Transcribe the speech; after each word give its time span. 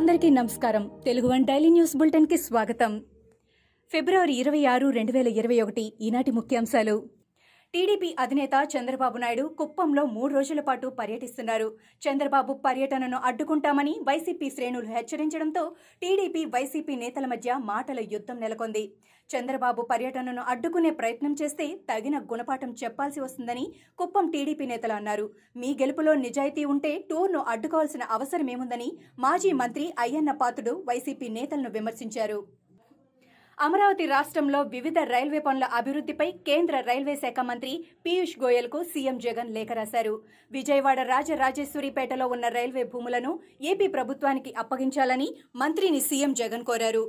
అందరికీ 0.00 0.30
నమస్కారం. 0.30 0.90
Telugu 1.04 1.28
one 1.28 1.44
daily 1.44 1.70
news 1.70 1.96
బులెటిన్కి 1.96 2.36
స్వాగతం. 2.36 3.02
ఫిబ్రవరి 3.92 4.34
ఇరవై 4.34 4.64
ఆరు 4.64 4.88
రెండు 4.88 5.12
వేల 5.12 5.28
ఇరవై 5.28 5.60
ఒకటి 5.60 5.92
ఈనాటి 6.00 6.30
ముఖ్యాంశాలు. 6.30 7.19
టీడీపీ 7.74 8.08
అధినేత 8.22 8.54
చంద్రబాబు 8.72 9.18
నాయుడు 9.22 9.42
కుప్పంలో 9.58 10.02
మూడు 10.14 10.30
రోజుల 10.36 10.60
పాటు 10.68 10.86
పర్యటిస్తున్నారు. 11.00 11.68
చంద్రబాబు 12.04 12.52
పర్యటనను 12.64 13.18
అడ్డుకుంటామని 13.28 13.92
వైసీపీ 14.08 14.46
శ్రేణులు 14.54 14.88
హెచ్చరించడంతో 14.94 15.62
టీడీపీ 16.02 16.42
వైసీపీ 16.54 16.94
నేతల 17.02 17.26
మధ్య 17.32 17.58
మాటల 17.70 18.00
యుద్ధం 18.14 18.36
నెలకొంది. 18.44 18.84
చంద్రబాబు 19.30 19.82
పర్యటనను 19.92 20.44
అడ్డుకునే 20.52 20.90
ప్రయత్నం 21.00 21.32
చేస్తే 21.40 21.66
తగిన 21.90 22.18
గుణపాఠం 22.32 22.72
చెప్పాల్సి 22.82 23.20
వస్తుందని 23.26 23.64
కుప్పం 24.00 24.26
టీడీపీ 24.34 24.66
నేతలు 24.72 24.96
అన్నారు. 25.00 25.26
మీ 25.56 25.70
గెలుపులో 25.82 26.14
నిజాయితీ 26.26 26.64
ఉంటే 26.74 26.92
టూర్ను 27.10 27.42
అడ్డుకోవాల్సిన 27.54 28.02
అవసరమేముందని 28.16 28.90
మాజీ 29.26 29.52
మంత్రి 29.62 29.86
అయ్యన్న 30.06 30.34
పాత్రుడు 30.42 30.74
వైసీపీ 30.90 31.28
నేతలను 31.38 31.72
విమర్శించారు. 31.78 32.40
అమరావతి 33.64 34.04
రాష్ట్రంలో 34.12 34.60
వివిధ 34.74 34.98
రైల్వే 35.10 35.40
పనుల 35.46 35.64
అభివృద్ధిపై 35.78 36.26
కేంద్ర 36.46 36.76
రైల్వే 36.86 37.14
శాఖ 37.22 37.40
మంత్రి 37.48 37.72
పీయూష్ 38.04 38.32
గోయల్కు 38.42 38.78
సీఎం 38.92 39.16
జగన్ 39.24 39.50
లేఖ 39.56 39.70
రాశారు. 39.78 40.14
విజయవాడ 40.56 41.00
రాజరాజేశ్వరిపేటలో 41.10 42.26
ఉన్న 42.34 42.48
రైల్వే 42.56 42.84
భూములను 42.92 43.32
ఏపీ 43.72 43.88
ప్రభుత్వానికి 43.96 44.52
అప్పగించాలని 44.62 45.28
మంత్రిని 45.62 46.00
సీఎం 46.08 46.32
జగన్ 46.40 46.64
కోరారు. 46.70 47.04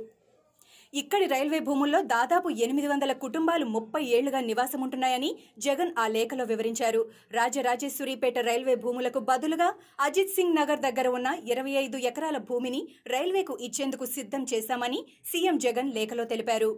ఇక్కడి 0.92 1.26
రైల్వే 1.32 1.58
భూముల్లో 1.66 1.98
దాదాపు 2.12 2.48
ఎనిమిది 2.64 2.88
వందల 2.90 3.12
కుటుంబాలు 3.22 3.66
ముప్పై 3.74 4.00
ఏళ్ళుగా 4.16 4.40
నివాసముంటున్నాయని 4.48 5.30
జగన్ 5.66 5.92
ఆ 6.02 6.04
లేఖలో 6.16 6.44
వివరించారు. 6.50 7.00
రాజరాజేశ్వరిపేట 7.38 8.38
రైల్వే 8.48 8.74
భూములకు 8.84 9.20
బదులుగా 9.30 9.68
అజిత్ 10.06 10.34
సింగ్ 10.36 10.58
నగర్ 10.60 10.84
దగ్గర 10.86 11.08
ఉన్న 11.18 11.28
ఇరవై 11.52 11.74
ఐదు 11.84 11.98
ఎకరాల 12.10 12.40
భూమిని 12.50 12.82
రైల్వేకు 13.14 13.56
ఇచ్చేందుకు 13.68 14.06
సిద్ధం 14.16 14.44
చేశామని 14.52 15.00
సీఎం 15.30 15.58
జగన్ 15.66 15.90
లేఖలో 15.98 16.26
తెలిపారు. 16.34 16.70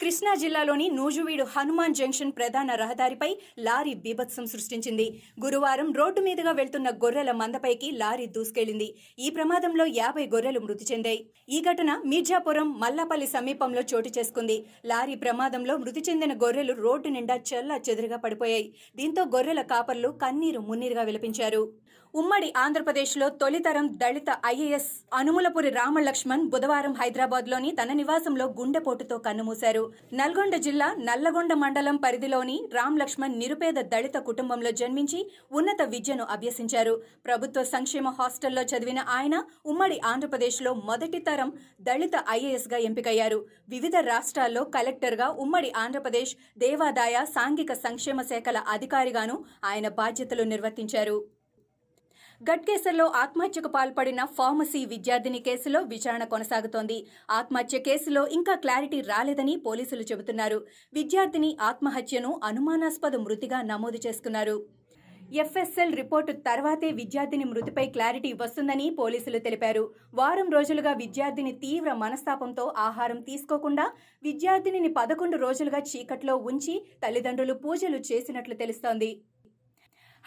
కృష్ణా 0.00 0.32
జిల్లాలోని 0.34 0.84
నూజువీడు 0.90 1.44
హనుమాన్ 1.54 1.96
జంక్షన్ 1.98 2.32
ప్రధాన 2.32 2.74
రహదారిపై 2.74 3.28
లారీ 3.58 3.94
బీభత్సం 3.94 4.44
సృష్టించింది. 4.46 5.06
గురువారం 5.44 5.88
రోడ్డు 5.92 6.20
మీదుగా 6.20 6.52
వెళ్తున్న 6.52 6.88
గొర్రెల 7.04 7.32
మందపైకి 7.32 7.88
లారీ 8.02 8.26
దూసుకెళ్ళింది 8.26 8.88
ఈ 9.18 9.30
ప్రమాదంలో 9.30 9.86
యాభై 10.00 10.24
గొర్రెలు 10.34 10.60
మృతి 10.60 10.86
చెందాయి. 10.90 11.20
ఈ 11.48 11.60
ఘటన 11.60 11.90
మీర్జాపురం 12.06 12.70
మల్లాపల్లి 12.80 13.26
సమీపంలో 13.26 13.82
చోటు 13.94 14.12
చేసుకుంది. 14.18 14.56
లారీ 14.84 15.14
ప్రమాదంలో 15.14 15.76
మృతి 15.76 16.02
చెందిన 16.10 16.34
గొర్రెలు 16.44 16.76
రోడ్డు 16.84 17.08
నిండా 17.08 17.38
చెల్లా 17.50 17.78
చెదురుగా 17.90 18.16
పడిపోయాయి. 18.16 18.68
దీంతో 18.96 19.24
గొర్రెల 19.36 19.62
కాపర్లు 19.74 20.10
కన్నీరు 20.22 20.60
మున్నీరుగా 20.60 21.02
విలపించారు. 21.02 21.62
ఉమ్మడి 22.14 22.52
ఆంధ్రప్రదేశ్లో 22.56 23.28
తొలితరం 23.28 23.86
దళిత 24.02 24.30
ఐఏఎస్ 24.46 24.88
అనుములపురి 25.14 25.70
రామలక్ష్మణ్ 25.70 26.48
బుధవారం 26.48 26.92
హైదరాబాద్లోని 26.92 27.70
తన 27.82 27.92
నివాసంలో 27.92 28.44
గుండెపోటుతో 28.60 29.18
కన్నుమూశారు. 29.18 29.92
నల్గొండ 30.12 30.56
జిల్లా 30.56 30.96
నల్లగొండ 30.98 31.52
మండలం 31.52 31.96
పరిధిలోని 31.96 32.68
రామ్ 32.74 32.98
లక్ష్మణ్ 32.98 33.38
నిరుపేద 33.38 33.74
దళిత 33.74 34.16
కుటుంబంలో 34.18 34.70
జన్మించి 34.70 35.30
ఉన్నత 35.52 35.82
విద్యను 35.82 36.26
అభ్యసించారు. 36.30 37.02
ప్రభుత్వ 37.24 37.62
సంక్షేమ 37.62 38.08
హాస్టల్లో 38.08 38.62
చదివిన 38.62 38.98
ఆయన 39.08 39.44
ఉమ్మడి 39.66 40.00
ఆంధ్రప్రదేశ్లో 40.04 40.74
మొదటి 40.74 41.18
తరం 41.18 41.52
దళిత 41.80 42.24
ఐఏఎస్గా 42.30 42.76
ఎంపికయ్యారు. 42.76 43.46
వివిధ 43.68 43.96
రాష్ట్రాల్లో 43.96 44.64
కలెక్టర్గా 44.64 45.28
ఉమ్మడి 45.28 45.72
ఆంధ్రప్రదేశ్ 45.76 46.36
దేవాదాయ 46.58 47.24
సాంఘిక 47.24 47.72
సంక్షేమ 47.72 48.22
శాఖల 48.22 48.58
అధికారిగాను 48.68 49.44
ఆయన 49.64 49.88
బాధ్యతలు 49.88 50.42
నిర్వర్తించారు. 50.42 51.37
గట్కేసర్లో 52.40 53.04
ఆత్మహత్యకు 53.20 53.68
పాల్పడిన 53.68 54.20
ఫార్మసీ 54.36 54.80
విద్యార్థిని 54.84 55.40
కేసులో 55.46 55.80
విచారణ 55.92 56.24
కొనసాగుతోంది. 56.24 56.98
ఆత్మహత్య 57.30 57.78
కేసులో 57.78 58.22
ఇంకా 58.38 58.54
క్లారిటీ 58.54 58.98
రాలేదని 59.10 59.54
పోలీసులు 59.66 60.04
చెబుతున్నారు. 60.10 60.58
విద్యార్థిని 60.92 61.50
ఆత్మహత్యను 61.70 62.32
అనుమానాస్పద 62.50 63.16
మృతిగా 63.24 63.60
నమోదు 63.62 64.00
చేసుకున్నారు. 64.06 64.56
ఎఫ్ఎస్ఎల్ 65.42 65.96
రిపోర్టు 66.00 66.32
తర్వాతే 66.46 66.90
విద్యార్థిని 66.98 67.46
మృతిపై 67.48 67.84
క్లారిటీ 67.96 68.30
వస్తుందని 68.42 68.86
పోలీసులు 69.00 69.38
తెలిపారు. 69.46 69.82
వారం 70.14 70.48
రోజులుగా 70.56 70.92
విద్యార్థిని 71.02 71.52
తీవ్ర 71.64 71.92
మనస్తాపంతో 72.04 72.64
ఆహారం 72.86 73.18
తీసుకోకుండా 73.20 73.86
విద్యార్థినిని 74.22 74.92
పదకొండు 75.00 75.38
రోజులుగా 75.44 75.80
చీకట్లో 75.90 76.36
ఉంచి 76.52 76.76
తల్లిదండ్రులు 77.02 77.56
పూజలు 77.64 78.00
చేసినట్లు 78.10 78.56
తెలుస్తోంది. 78.62 79.10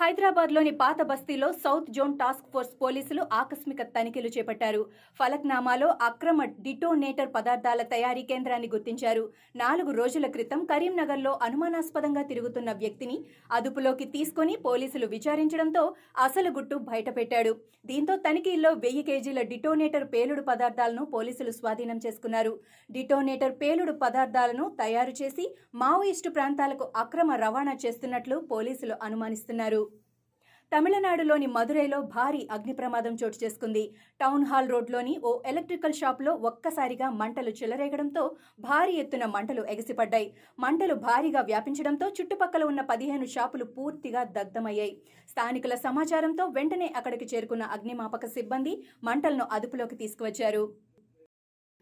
హైదరాబాద్లోని 0.01 0.72
పాత 0.79 1.00
బస్తీలో 1.09 1.47
సౌత్ 1.63 1.89
జోన్ 1.95 2.13
టాస్క్ 2.22 2.47
ఫోర్స్ 2.53 2.72
పోలీసులు 2.84 3.23
ఆకస్మిక 3.39 3.81
తనిఖీలు 3.95 4.29
చేపట్టారు. 4.35 4.81
ఫలక్నామాలో 5.19 5.88
అక్రమ 6.07 6.45
డిటోనేటర్ 6.66 7.29
పదార్థాల 7.35 7.81
తయారీ 7.91 8.23
కేంద్రాన్ని 8.31 8.69
గుర్తించారు. 8.73 9.23
నాలుగు 9.63 9.91
రోజుల 10.00 10.28
క్రితం 10.35 10.62
కరీంనగర్లో 10.72 11.34
అనుమానాస్పదంగా 11.47 12.23
తిరుగుతున్న 12.31 12.72
వ్యక్తిని 12.81 13.17
అదుపులోకి 13.57 14.07
తీసుకుని 14.16 14.56
పోలీసులు 14.67 15.09
విచారించడంతో 15.16 15.84
అసలు 16.28 16.51
గుట్టు 16.57 16.78
బయటపెట్టాడు. 16.89 17.53
దీంతో 17.91 18.16
తనిఖీల్లో 18.25 18.72
వెయ్యి 18.81 19.06
కేజీల 19.06 19.44
డిటోనేటర్ 19.53 20.07
పేలుడు 20.16 20.41
పదార్థాలను 20.50 21.06
పోలీసులు 21.16 21.53
స్వాధీనం 21.59 22.01
చేసుకున్నారు. 22.07 22.56
డిటోనేటర్ 22.89 23.56
పేలుడు 23.62 23.95
పదార్థాలను 24.03 24.66
తయారు 24.81 25.16
చేసి 25.22 25.45
మావోయిస్టు 25.83 26.31
ప్రాంతాలకు 26.39 26.88
అక్రమ 27.03 27.31
రవాణా 27.45 27.75
చేస్తున్నట్లు 27.85 28.38
పోలీసులు 28.53 28.97
అనుమానిస్తున్నారు. 29.07 29.81
తమిళనాడులోని 30.71 31.47
మదురైలో 31.55 31.97
భారీ 32.13 32.41
అగ్ని 32.55 32.73
ప్రమాదం 32.77 33.13
చోటు 33.21 33.37
చేసుకుంది. 33.43 33.81
టౌన్ 34.21 34.45
హాల్ 34.49 34.69
రోడ్లోని 34.73 35.13
ఓ 35.29 35.31
ఎలక్ట్రికల్ 35.51 35.95
షాప్లో 35.99 36.31
ఒక్కసారిగా 36.49 37.07
మంటలు 37.21 37.51
చెలరేగడంతో 37.59 38.23
భారీ 38.67 38.93
ఎత్తున 39.01 39.25
మంటలు 39.35 39.63
ఎగసిపడ్డాయి. 39.73 40.27
మంటలు 40.65 40.95
భారీగా 41.07 41.41
వ్యాపించడంతో 41.49 42.07
చుట్టుపక్కల 42.19 42.63
ఉన్న 42.71 42.83
పదిహేను 42.91 43.27
షాపులు 43.35 43.67
పూర్తిగా 43.75 44.23
దగ్ధమయ్యాయి. 44.37 44.95
స్థానికుల 45.33 45.75
సమాచారంతో 45.87 46.45
వెంటనే 46.59 46.89
అక్కడికి 47.01 47.27
చేరుకున్న 47.33 47.65
అగ్నిమాపక 47.77 48.25
సిబ్బంది 48.38 48.75
మంటలను 49.09 49.47
అదుపులోకి 49.57 49.97
తీసుకువచ్చారు. 50.03 50.63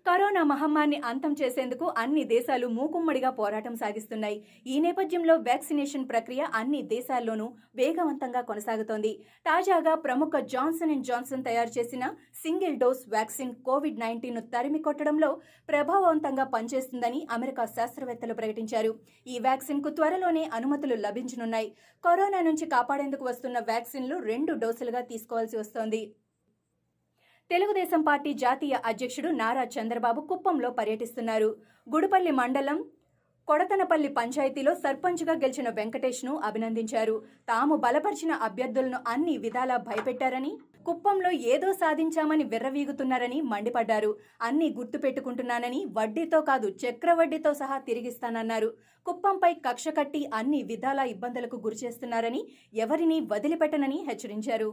కరోనా 0.06 0.42
మహమ్మారిని 0.44 0.98
అంతం 1.10 1.34
చేసేందుకు 1.42 1.86
అన్ని 1.98 2.24
దేశాలు 2.32 2.68
మూకుమ్మడిగా 2.68 3.30
పోరాటం 3.30 3.74
సాగిస్తున్నాయి. 3.76 4.38
ఈ 4.68 4.76
నేపథ్యంలో 4.80 5.36
వ్యాక్సినేషన్ 5.48 6.08
ప్రక్రియ 6.10 6.42
అన్ని 6.60 6.82
దేశాల్లోనూ 6.94 7.46
వేగవంతంగా 7.76 8.42
కొనసాగుతోంది. 8.42 9.12
తాజాగా 9.46 9.96
ప్రముఖ 9.96 10.32
జాన్సన్ 10.54 10.94
అండ్ 10.96 11.08
జాన్సన్ 11.10 11.44
తయారు 11.44 11.72
చేసిన 11.78 12.06
సింగిల్ 12.44 12.78
డోస్ 12.78 13.04
వ్యాక్సిన్ 13.10 13.54
కోవిడ్ 13.68 14.00
నైన్టీన్ను 14.00 14.44
తరిమి 14.56 14.80
కొట్టడంలో 14.80 15.30
ప్రభావవంతంగా 15.70 16.46
పనిచేస్తుందని 16.56 17.28
అమెరికా 17.32 17.66
శాస్త్రవేత్తలు 17.66 18.34
ప్రకటించారు. 18.34 18.94
ఈ 19.28 19.38
వ్యాక్సిన్కు 19.40 19.90
త్వరలోనే 19.90 20.46
అనుమతులు 20.60 20.98
లభించనున్నాయి. 21.08 21.70
కరోనా 22.04 22.42
నుంచి 22.42 22.68
కాపాడేందుకు 22.76 23.26
వస్తున్న 23.26 23.60
వ్యాక్సిన్లు 23.72 24.18
రెండు 24.32 24.54
డోసులుగా 24.54 25.04
తీసుకోవాల్సి 25.12 25.58
వస్తోంది. 25.58 26.02
తెలుగుదేశం 27.52 28.02
పార్టీ 28.08 28.32
జాతీయ 28.42 28.76
అధ్యక్షుడు 28.90 29.30
నారా 29.38 29.62
చంద్రబాబు 29.76 30.22
కుప్పంలో 30.32 30.70
పర్యటిస్తున్నారు. 30.80 31.48
గుడిపల్లి 31.94 32.32
మండలం 32.40 32.78
కొడతనపల్లి 33.48 34.10
పంచాయతీలో 34.18 34.72
సర్పంచ్గా 34.82 35.34
గెలిచిన 35.44 35.70
వెంకటేష్ను 35.78 36.34
అభినందించారు. 36.50 37.16
తాము 37.48 37.76
బలపరిచిన 37.86 38.34
అభ్యర్థులను 38.48 39.00
అన్ని 39.14 39.36
విధాలా 39.46 39.78
భయపెట్టారని 39.88 40.52
కుప్పంలో 40.90 41.32
ఏదో 41.54 41.72
సాధించామని 41.74 42.46
విర్రవీగుతున్నారని 42.54 43.40
మండిపడ్డారు. 43.54 44.12
అన్ని 44.42 44.68
గుర్తుపెట్టుకుంటున్నానని 44.78 45.82
వడ్డీతో 45.98 46.42
కాదు 46.52 46.70
చక్రవడ్డీతో 46.84 47.54
సహా 47.54 47.80
తిరిగిస్తానన్నారు. 47.90 48.70
కుప్పంపై 49.06 49.52
కక్ష 49.68 49.88
కట్టి 50.00 50.24
అన్ని 50.34 50.62
విధాలా 50.72 51.04
ఇబ్బందులకు 51.16 51.60
గురిచేస్తున్నారని 51.66 52.44
ఎవరినీ 52.86 53.20
వదిలిపెట్టనని 53.34 54.00
హెచ్చరించారు. 54.10 54.72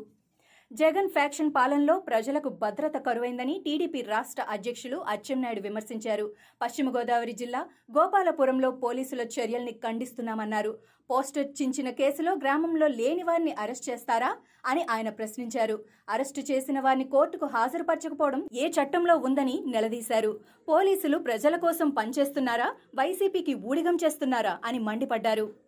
జగన్ 0.72 1.09
ఫ్యాక్షన్ 1.09 1.51
పాలనలో 1.57 1.98
ప్రజలకు 1.98 2.48
భద్రత 2.48 2.97
కరువైందని 2.97 3.63
టీడీపీ 3.66 4.01
రాష్ట్ర 4.03 4.42
అధ్యక్షులు 4.48 4.97
అచ్చెన్నాయుడు 4.97 5.60
విమర్శించారు. 5.60 6.33
పశ్చిమ 6.63 6.97
గోదావరి 6.97 7.33
జిల్లా 7.33 7.60
గోపాలపురంలో 7.98 8.71
పోలీసుల 8.71 9.21
చర్యల్ని 9.21 9.72
ఖండిస్తున్నామన్నారు. 9.72 10.78
పోస్టర్ 11.10 11.47
చించిన 11.63 11.91
కేసులో 11.91 12.33
గ్రామంలో 12.33 12.86
లేని 12.86 13.22
వారిని 13.22 13.53
అరెస్ట్ 13.53 13.91
చేస్తారా 13.91 14.36
అని 14.66 14.86
ఆయన 14.91 15.09
ప్రశ్నించారు. 15.09 15.84
అరెస్టు 16.09 16.41
చేసిన 16.41 16.80
వారిని 16.80 17.04
కోర్టుకు 17.04 17.47
హాజరుపరచకపోవడం 17.47 18.42
ఏ 18.53 18.69
చట్టంలో 18.69 19.16
ఉందని 19.16 19.62
నిలదీశారు. 19.66 20.41
పోలీసులు 20.69 21.19
ప్రజల 21.19 21.57
కోసం 21.57 21.91
పనిచేస్తున్నారా? 21.91 22.74
వైసీపీకి 22.95 23.54
ఊడిగం 23.54 23.98
చేస్తున్నారా 24.04 24.59
అని 24.65 24.78
మండిపడ్డారు. 24.78 25.66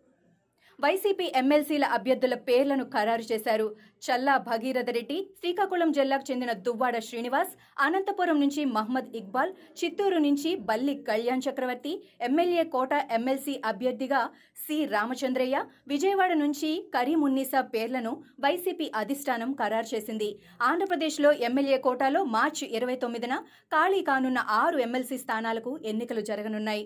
వైసీపీ 0.83 1.25
ఎమ్మెల్సీల 1.39 1.85
అభ్యర్థుల 1.95 2.35
పేర్లను 2.47 2.83
ఖరారు 2.93 3.23
చేశారు. 3.29 3.65
చల్లా 4.05 4.35
భగీరథ 4.45 4.89
రెడ్డి 4.97 5.17
శ్రీకాకుళం 5.39 5.89
జిల్లాకు 5.97 6.25
చెందిన 6.29 6.51
దువ్వాడ 6.65 6.97
శ్రీనివాస్ 7.07 7.51
అనంతపురం 7.85 8.37
నుంచి 8.43 8.61
మహ్మద్ 8.75 9.09
ఇక్బాల్ 9.19 9.51
చిత్తూరు 9.79 10.19
నుంచి 10.27 10.51
Balli 10.69 10.93
Kalyan 11.09 11.43
Chakravarthi 11.45 11.93
MLA 12.27 12.63
quota 12.75 12.93
MLC 13.17 13.55
అభ్యర్థిగా 13.71 14.21
సి 14.63 14.77
రామచంద్రయ్య 14.93 15.57
విజయవాడ 15.93 16.31
నుంచి 16.43 16.71
కరీమున్నీసా 16.95 17.61
పేర్లను 17.73 18.13
వైసీపీ 18.45 18.87
అధిష్టానం 19.01 19.51
ఖరారు 19.61 19.89
చేసింది. 19.93 20.29
ఆంధ్రప్రదేశ్లో 20.69 21.31
ఎమ్మెల్యే 21.49 21.79
కోటాలో 21.87 22.23
మార్చి 22.37 22.67
ఇరవై 22.79 22.97
తొమ్మిదిన 23.03 23.35
ఖాళీ 23.75 24.01
కానున్న 24.11 24.39
ఆరు 24.61 24.79
ఎమ్మెల్సీ 24.87 25.19
స్థానాలకు 25.25 25.73
ఎన్నికలు 25.91 26.23
జరగనున్నాయి. 26.31 26.85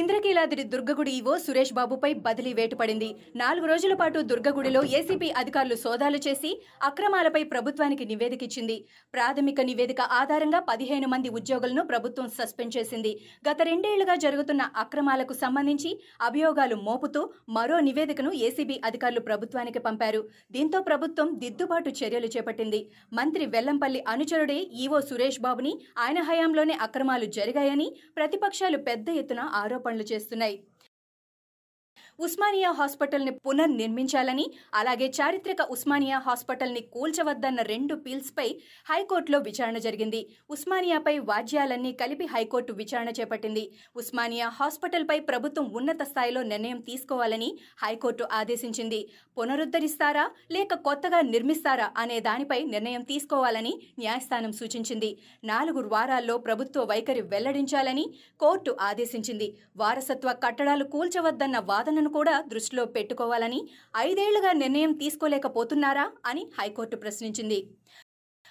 ఇంద్రకీలాద్రి 0.00 0.62
దుర్గగుడి 0.72 1.12
ఈవో 1.18 1.34
సురేష్ 1.42 1.72
బాబుపై 1.76 2.08
బదిలీ 2.24 2.50
వేటుపడింది. 2.56 3.06
నాలుగు 3.42 3.66
రోజుల 3.70 3.94
పాటు 4.00 4.18
దుర్గగుడిలో 4.30 4.80
ఏసీపీ 4.98 5.28
అధికారులు 5.40 5.76
సోదాలు 5.82 6.18
చేసి 6.26 6.50
అక్రమాలపై 6.88 7.42
ప్రభుత్వానికి 7.52 8.04
నివేదిక 8.10 8.42
ఇచ్చింది. 8.48 8.76
ప్రాథమిక 9.14 9.60
నివేదిక 9.68 10.00
ఆధారంగా 10.18 10.60
పదిహేను 10.70 11.08
మంది 11.12 11.28
ఉద్యోగులను 11.38 11.84
ప్రభుత్వం 11.92 12.26
సస్పెండ్ 12.38 12.74
చేసింది. 12.76 13.12
గత 13.48 13.56
రెండేళ్ళుగా 13.70 14.16
జరుగుతున్న 14.26 14.62
అక్రమాలకు 14.84 15.36
సంబంధించి 15.44 15.92
అభియోగాలు 16.28 16.78
మోపుతూ 16.88 17.22
మరో 17.58 17.78
నివేదికను 17.88 18.32
ఏసీబీ 18.48 18.76
అధికారులు 18.90 19.22
ప్రభుత్వానికి 19.30 19.82
పంపారు. 19.86 20.20
దీంతో 20.56 20.80
ప్రభుత్వం 20.90 21.30
దిద్దుబాటు 21.44 21.92
చర్యలు 22.02 22.30
చేపట్టింది. 22.36 22.82
మంత్రి 23.20 23.46
వెల్లంపల్లి 23.56 24.02
అనుచరుడే 24.14 24.58
ఈవో 24.84 25.00
సురేష్ 25.08 25.40
బాబుని 25.48 25.74
ఆయన 26.04 26.18
హయాంలోనే 26.30 26.76
అక్రమాలు 26.88 27.28
జరిగాయని 27.38 27.88
ప్రతిపక్షాలు 28.20 28.80
పెద్ద 28.90 29.08
ఎత్తున 29.22 29.42
ఆరోపణలు 29.86 30.06
చేస్తున్నాయి. 30.12 30.56
ఉస్మానియా 32.20 32.70
హాస్పిటల్ని 32.70 33.30
పునర్నిర్మించాలని 33.30 34.46
అలాగే 34.74 35.12
చారిత్రక 35.20 35.56
ఉస్మానియా 35.70 36.18
హాస్పిటల్ని 36.18 36.80
కూల్చవద్దన్న 36.80 37.62
రెండు 37.62 37.94
పీల్స్పై 37.94 38.46
హైకోర్టులో 38.90 39.38
విచారణ 39.38 39.78
జరిగింది. 39.78 40.26
ఉస్మానియాపై 40.50 41.18
వాద్యాలన్నీ 41.18 41.92
కలిపి 41.92 42.26
హైకోర్టు 42.26 42.72
విచారణ 42.72 43.08
చేపట్టింది. 43.08 43.70
ఉస్మానియా 43.96 44.48
హాస్పిటల్పై 44.48 45.18
ప్రభుత్వం 45.20 45.70
ఉన్నత 45.72 46.02
స్థాయిలో 46.02 46.42
నిర్ణయం 46.42 46.80
తీసుకోవాలని 46.80 47.58
హైకోర్టు 47.82 48.28
ఆదేశించింది. 48.32 49.08
పునరుద్ధరిస్తారా 49.38 50.30
లేక 50.50 50.74
కొత్తగా 50.74 51.20
నిర్మిస్తారా 51.20 51.90
అనే 51.96 52.20
దానిపై 52.20 52.64
నిర్ణయం 52.64 53.02
తీసుకోవాలని 53.02 53.74
న్యాయస్థానం 53.98 54.52
సూచించింది. 54.52 55.18
నాలుగు 55.44 55.88
వారాల్లో 55.88 56.38
ప్రభుత్వ 56.38 56.84
వైఖరి 56.84 57.20
వెల్లడించాలని 57.20 58.06
కోర్టు 58.40 58.76
ఆదేశించింది. 58.80 59.56
వారసత్వ 59.76 60.32
కట్టడాలు 60.46 60.84
కూల్చవద్దన్న 60.84 61.58
వాదనను 61.58 62.05
కూడా 62.08 62.40
దృష్టిలో 62.40 62.84
పెట్టుకోవాలని 62.86 63.68
ఐదేళ్ళుగా 63.96 64.52
నిర్ణయం 64.52 64.92
తీసుకోలేకపోతున్నారా 64.92 66.10
అని 66.26 66.46
హైకోర్టు 66.58 66.96
ప్రశ్నించింది. 66.96 67.60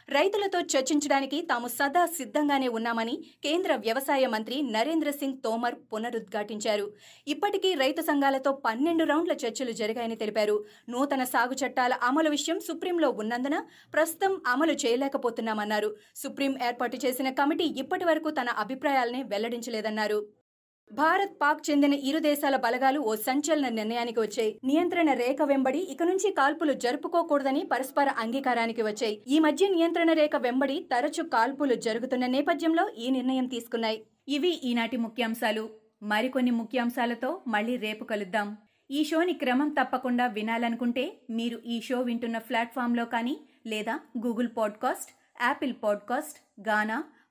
రైతులతో 0.10 0.60
చర్చించడానికి 0.60 1.42
తాము 1.42 1.68
సదా 1.68 2.06
సిద్ధంగానే 2.06 2.68
ఉన్నామని 2.68 3.16
కేంద్ర 3.44 3.76
వ్యవసాయ 3.76 4.26
మంత్రి 4.26 4.62
నరేంద్ర 4.62 5.12
సింగ్ 5.12 5.42
తోమర్ 5.44 5.76
పునరుద్ఘాటించారు. 5.94 6.94
ఇప్పటికీ 7.28 7.74
రైతు 7.74 8.02
సంఘాలతో 8.02 8.52
పన్నెండు 8.52 9.04
రౌండ్ల 9.04 9.32
చర్చలు 9.46 9.72
జరిగాయని 9.72 10.16
తెలిపారు. 10.16 10.66
నూతన 10.90 11.24
సాగు 11.24 11.54
చట్టాల 11.54 11.94
అమలు 11.94 12.30
విషయం 12.30 12.60
సుప్రీంలో 12.60 13.10
ఉన్నందున 13.10 13.60
ప్రస్తుతం 13.94 14.42
అమలు 14.48 14.74
చేయలేకపోతున్నామన్నారు. 14.74 15.96
సుప్రీం 16.16 16.56
ఏర్పాటు 16.64 16.98
చేసిన 17.06 17.30
కమిటీ 17.30 17.64
ఇప్పటి 17.64 18.06
వరకు 18.06 18.30
తన 18.30 18.50
అభిప్రాయాలనే 18.50 19.24
వెల్లడించలేదన్నారు. 19.24 20.45
భారత్ 20.92 21.32
పాక్ 21.42 21.70
చెందిన 21.70 21.94
ఇరు 21.94 22.20
దేశాల 22.20 22.56
బలగాలు 22.56 23.00
ఓ 23.00 23.16
సంచలన 23.16 23.70
నిర్ణయానికి 23.70 24.20
వచ్చాయి. 24.20 24.60
నియంత్రణ 24.64 25.14
రేఖ 25.14 25.42
వెంబడి 25.44 25.78
ఇక 25.78 26.04
నుంచి 26.04 26.32
కాల్పులు 26.32 26.74
జరుపుకోకూడదని 26.74 27.68
పరస్పర 27.72 28.10
అంగీకారానికి 28.18 28.82
వచ్చాయి. 28.82 29.22
ఈ 29.28 29.40
మధ్య 29.40 29.68
నియంత్రణ 29.68 30.14
రేఖ 30.14 30.32
వెంబడి 30.38 30.88
తరచు 30.94 31.24
కాల్పులు 31.24 31.74
జరుగుతున్న 31.76 32.26
నేపథ్యంలో 32.26 32.90
ఈ 32.98 33.10
నిర్ణయం 33.10 33.46
తీసుకున్నాయి. 33.46 34.04
ఇవి 34.28 34.50
ఈనాటి 34.50 34.98
ముఖ్యాంశాలు. 34.98 35.70
మరికొన్ని 36.04 36.52
ముఖ్యాంశాలతో 36.52 37.42
మళ్ళీ 37.48 37.76
రేపు 37.76 38.04
కలుద్దాం. 38.04 38.58
ఈ 38.92 39.04
షోని 39.04 39.34
క్రమం 39.34 39.70
తప్పకుండా 39.70 40.28
వినాలనుకుంటే 40.28 41.14
మీరు 41.30 41.62
ఈ 41.66 41.82
షో 41.82 42.02
వింటున్న 42.02 42.38
ప్లాట్ఫామ్లో 42.38 43.06
కానీ 43.06 43.38
లేదా 43.68 44.00
Google 44.26 44.48
podcast 44.58 45.12
Apple 45.42 45.74
podcast 45.84 46.70
Gaana 46.70 47.04